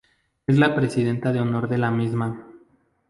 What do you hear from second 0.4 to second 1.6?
Es la Presidenta de